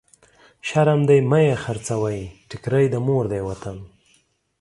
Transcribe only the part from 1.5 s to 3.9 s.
خرڅوی، ټکری د مور دی وطن.